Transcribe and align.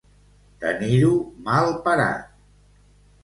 Tenir-ho 0.63 1.11
mal 1.49 1.69
parat. 1.83 2.23